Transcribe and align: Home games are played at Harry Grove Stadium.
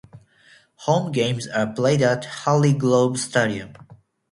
Home 0.87 1.11
games 1.11 1.47
are 1.49 1.71
played 1.71 2.01
at 2.01 2.25
Harry 2.25 2.73
Grove 2.73 3.19
Stadium. 3.19 3.73